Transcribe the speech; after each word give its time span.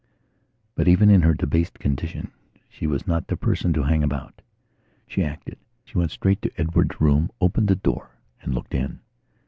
But, 0.73 0.87
even 0.87 1.11
in 1.11 1.21
her 1.21 1.35
debased 1.35 1.77
condition, 1.77 2.31
she 2.67 2.87
was 2.87 3.05
not 3.05 3.27
the 3.27 3.37
person 3.37 3.71
to 3.73 3.83
hang 3.83 4.01
about. 4.01 4.41
She 5.05 5.21
acted. 5.23 5.59
She 5.85 5.95
went 5.99 6.09
straight 6.09 6.41
to 6.41 6.49
Edward's 6.59 6.99
room, 6.99 7.29
opened 7.39 7.67
the 7.67 7.75
door, 7.75 8.09
and 8.41 8.55
looked 8.55 8.73
in. 8.73 9.01